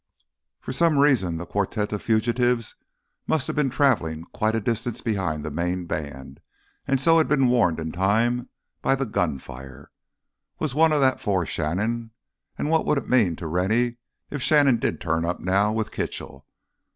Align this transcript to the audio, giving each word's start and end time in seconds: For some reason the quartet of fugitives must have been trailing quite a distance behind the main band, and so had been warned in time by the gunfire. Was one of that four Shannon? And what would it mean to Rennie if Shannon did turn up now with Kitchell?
For 0.61 0.73
some 0.73 0.97
reason 0.97 1.37
the 1.37 1.45
quartet 1.45 1.93
of 1.93 2.01
fugitives 2.01 2.73
must 3.27 3.45
have 3.45 3.55
been 3.55 3.69
trailing 3.69 4.23
quite 4.33 4.55
a 4.55 4.59
distance 4.59 4.99
behind 4.99 5.45
the 5.45 5.51
main 5.51 5.85
band, 5.85 6.39
and 6.87 6.99
so 6.99 7.19
had 7.19 7.27
been 7.29 7.49
warned 7.49 7.79
in 7.79 7.91
time 7.91 8.49
by 8.81 8.95
the 8.95 9.05
gunfire. 9.05 9.91
Was 10.57 10.73
one 10.73 10.91
of 10.91 11.01
that 11.01 11.21
four 11.21 11.45
Shannon? 11.45 12.09
And 12.57 12.67
what 12.71 12.83
would 12.87 12.97
it 12.97 13.09
mean 13.09 13.35
to 13.35 13.47
Rennie 13.47 13.97
if 14.31 14.41
Shannon 14.41 14.77
did 14.79 14.99
turn 14.99 15.23
up 15.23 15.39
now 15.39 15.71
with 15.71 15.91
Kitchell? 15.91 16.47